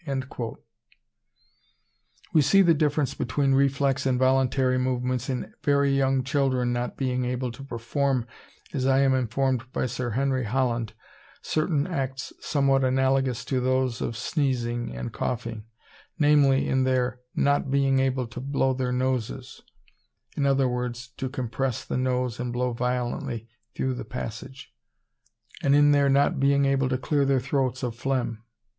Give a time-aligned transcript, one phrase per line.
[2.33, 7.23] We see the difference between reflex and voluntary movements in very young children not being
[7.23, 8.25] able to perform,
[8.73, 10.93] as I am informed by Sir Henry Holland,
[11.43, 15.65] certain acts somewhat analogous to those of sneezing and coughing,
[16.17, 19.61] namely, in their not being able to blow their noses
[20.35, 20.93] (i.e.
[21.17, 24.73] to compress the nose and blow violently through the passage),
[25.61, 28.41] and in their not being able to clear their throats of phlegm.